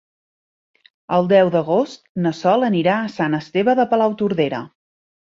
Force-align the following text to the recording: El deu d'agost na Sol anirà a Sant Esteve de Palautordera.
El 1.17 1.27
deu 1.33 1.49
d'agost 1.55 2.01
na 2.25 2.31
Sol 2.37 2.65
anirà 2.69 2.95
a 3.01 3.11
Sant 3.17 3.39
Esteve 3.41 3.75
de 3.81 3.85
Palautordera. 3.93 4.63